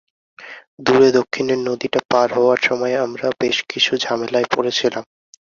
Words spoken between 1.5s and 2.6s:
নদীটা পার হওয়ার